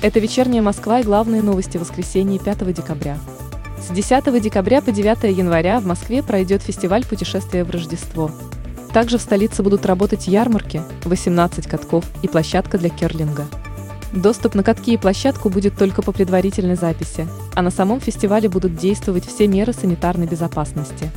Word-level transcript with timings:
Это 0.00 0.20
вечерняя 0.20 0.62
Москва 0.62 1.00
и 1.00 1.02
главные 1.02 1.42
новости 1.42 1.76
воскресенья 1.76 2.38
5 2.38 2.72
декабря. 2.72 3.18
С 3.80 3.92
10 3.92 4.40
декабря 4.40 4.80
по 4.80 4.92
9 4.92 5.36
января 5.36 5.80
в 5.80 5.86
Москве 5.86 6.22
пройдет 6.22 6.62
фестиваль 6.62 7.04
путешествия 7.04 7.64
в 7.64 7.70
Рождество. 7.70 8.30
Также 8.92 9.18
в 9.18 9.22
столице 9.22 9.64
будут 9.64 9.86
работать 9.86 10.28
ярмарки, 10.28 10.82
18 11.04 11.66
катков 11.66 12.04
и 12.22 12.28
площадка 12.28 12.78
для 12.78 12.90
керлинга. 12.90 13.46
Доступ 14.12 14.54
на 14.54 14.62
катки 14.62 14.94
и 14.94 14.96
площадку 14.96 15.48
будет 15.50 15.76
только 15.76 16.00
по 16.00 16.12
предварительной 16.12 16.76
записи, 16.76 17.26
а 17.56 17.62
на 17.62 17.70
самом 17.72 18.00
фестивале 18.00 18.48
будут 18.48 18.76
действовать 18.76 19.26
все 19.26 19.48
меры 19.48 19.72
санитарной 19.72 20.28
безопасности. 20.28 21.10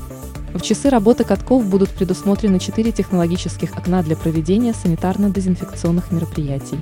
В 0.55 0.61
часы 0.61 0.89
работы 0.89 1.23
катков 1.23 1.65
будут 1.65 1.91
предусмотрены 1.91 2.57
4 2.57 2.91
технологических 2.91 3.77
окна 3.77 4.01
для 4.01 4.15
проведения 4.15 4.73
санитарно-дезинфекционных 4.73 6.11
мероприятий. 6.11 6.79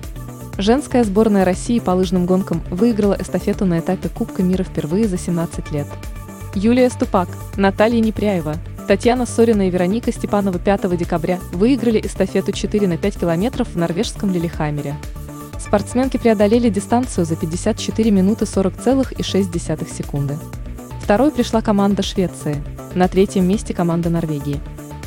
Женская 0.59 1.05
сборная 1.05 1.45
России 1.45 1.79
по 1.79 1.91
лыжным 1.91 2.25
гонкам 2.25 2.61
выиграла 2.69 3.15
эстафету 3.17 3.63
на 3.65 3.79
этапе 3.79 4.09
Кубка 4.09 4.43
мира 4.43 4.63
впервые 4.63 5.07
за 5.07 5.17
17 5.17 5.71
лет. 5.71 5.87
Юлия 6.53 6.89
Ступак, 6.89 7.29
Наталья 7.55 8.01
Непряева, 8.01 8.57
Татьяна 8.85 9.25
Сорина 9.25 9.69
и 9.69 9.69
Вероника 9.69 10.11
Степанова 10.11 10.59
5 10.59 10.97
декабря 10.97 11.39
выиграли 11.53 12.01
эстафету 12.05 12.51
4 12.51 12.89
на 12.89 12.97
5 12.97 13.19
километров 13.21 13.69
в 13.69 13.77
норвежском 13.77 14.33
Лилихамере. 14.33 14.97
Спортсменки 15.57 16.17
преодолели 16.17 16.67
дистанцию 16.67 17.23
за 17.23 17.37
54 17.37 18.11
минуты 18.11 18.43
40,6 18.43 19.93
секунды. 19.95 20.37
Второй 21.01 21.31
пришла 21.31 21.61
команда 21.61 22.03
Швеции, 22.03 22.61
на 22.95 23.07
третьем 23.07 23.47
месте 23.47 23.73
команда 23.73 24.09
Норвегии. 24.09 24.59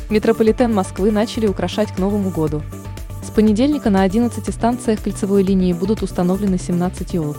Метрополитен 0.09 0.73
Москвы 0.73 1.11
начали 1.11 1.45
украшать 1.45 1.91
к 1.91 1.99
Новому 1.99 2.31
году– 2.31 2.63
с 3.23 3.29
понедельника 3.31 3.89
на 3.89 4.03
11 4.03 4.53
станциях 4.53 5.01
кольцевой 5.01 5.43
линии 5.43 5.73
будут 5.73 6.03
установлены 6.03 6.57
17 6.57 7.13
елок. 7.13 7.37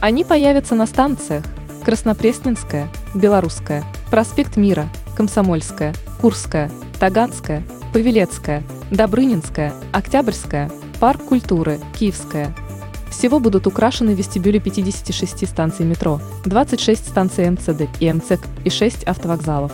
Они 0.00 0.24
появятся 0.24 0.74
на 0.74 0.86
станциях 0.86 1.44
Краснопресненская, 1.84 2.88
Белорусская, 3.14 3.84
Проспект 4.10 4.56
Мира, 4.56 4.88
Комсомольская, 5.16 5.94
Курская, 6.20 6.70
Таганская, 6.98 7.62
Павелецкая, 7.92 8.62
Добрынинская, 8.90 9.74
Октябрьская, 9.92 10.70
Парк 11.00 11.22
культуры, 11.24 11.80
Киевская. 11.98 12.54
Всего 13.10 13.40
будут 13.40 13.66
украшены 13.66 14.10
вестибюли 14.10 14.58
56 14.58 15.48
станций 15.48 15.84
метро, 15.84 16.20
26 16.44 17.08
станций 17.08 17.50
МЦД 17.50 17.82
и 17.98 18.12
МЦК 18.12 18.46
и 18.64 18.70
6 18.70 19.04
автовокзалов. 19.04 19.72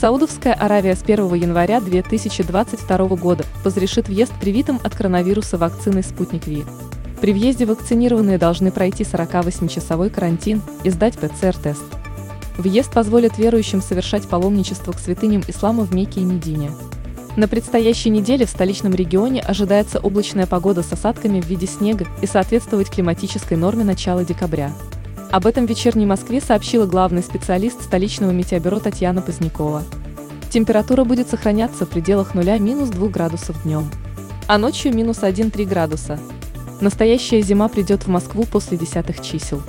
Саудовская 0.00 0.52
Аравия 0.52 0.94
с 0.94 1.02
1 1.02 1.34
января 1.34 1.80
2022 1.80 2.98
года 3.16 3.44
разрешит 3.64 4.06
въезд 4.06 4.32
привитым 4.40 4.78
от 4.84 4.94
коронавируса 4.94 5.58
вакциной 5.58 6.04
«Спутник 6.04 6.46
Ви». 6.46 6.64
При 7.20 7.32
въезде 7.32 7.66
вакцинированные 7.66 8.38
должны 8.38 8.70
пройти 8.70 9.02
48-часовой 9.02 10.10
карантин 10.10 10.62
и 10.84 10.90
сдать 10.90 11.18
ПЦР-тест. 11.18 11.82
Въезд 12.58 12.92
позволит 12.92 13.38
верующим 13.38 13.82
совершать 13.82 14.28
паломничество 14.28 14.92
к 14.92 15.00
святыням 15.00 15.42
ислама 15.48 15.82
в 15.82 15.92
Мекке 15.92 16.20
и 16.20 16.24
Медине. 16.24 16.70
На 17.34 17.48
предстоящей 17.48 18.10
неделе 18.10 18.46
в 18.46 18.50
столичном 18.50 18.94
регионе 18.94 19.40
ожидается 19.40 19.98
облачная 19.98 20.46
погода 20.46 20.84
с 20.84 20.92
осадками 20.92 21.40
в 21.40 21.46
виде 21.46 21.66
снега 21.66 22.06
и 22.22 22.26
соответствовать 22.28 22.88
климатической 22.88 23.56
норме 23.56 23.82
начала 23.82 24.24
декабря. 24.24 24.70
Об 25.30 25.44
этом 25.44 25.66
в 25.66 25.68
вечерней 25.68 26.06
Москве 26.06 26.40
сообщила 26.40 26.86
главный 26.86 27.22
специалист 27.22 27.82
столичного 27.82 28.30
метеобюро 28.30 28.78
Татьяна 28.80 29.20
Позднякова. 29.20 29.82
Температура 30.50 31.04
будет 31.04 31.28
сохраняться 31.28 31.84
в 31.84 31.90
пределах 31.90 32.34
нуля 32.34 32.56
минус 32.56 32.88
2 32.88 33.08
градусов 33.08 33.62
днем, 33.62 33.90
а 34.46 34.56
ночью 34.56 34.94
минус 34.94 35.18
1-3 35.18 35.66
градуса. 35.66 36.18
Настоящая 36.80 37.42
зима 37.42 37.68
придет 37.68 38.04
в 38.04 38.08
Москву 38.08 38.46
после 38.50 38.78
десятых 38.78 39.20
чисел. 39.20 39.60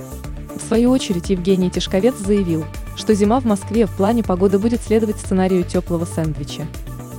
В 0.56 0.66
свою 0.66 0.90
очередь 0.90 1.28
Евгений 1.28 1.70
Тишковец 1.70 2.16
заявил, 2.16 2.64
что 2.96 3.12
зима 3.12 3.38
в 3.40 3.44
Москве 3.44 3.84
в 3.84 3.90
плане 3.90 4.22
погоды 4.22 4.58
будет 4.58 4.80
следовать 4.80 5.18
сценарию 5.18 5.64
теплого 5.64 6.06
сэндвича. 6.06 6.66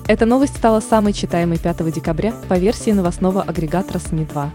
Эта 0.07 0.25
новость 0.25 0.57
стала 0.57 0.79
самой 0.79 1.13
читаемой 1.13 1.59
5 1.59 1.93
декабря 1.93 2.33
по 2.49 2.57
версии 2.57 2.89
новостного 2.89 3.43
агрегатора 3.43 3.99
СМИ-2. 3.99 4.49